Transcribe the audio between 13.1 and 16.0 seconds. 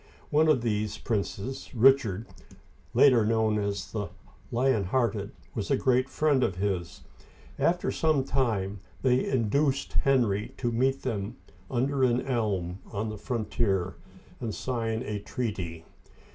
frontier, and sign a treaty.